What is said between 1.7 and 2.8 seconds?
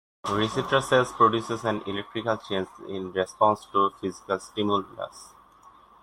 electrical change